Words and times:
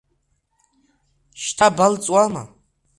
Шьҭа 1.41 1.67
балҵуама? 1.75 2.43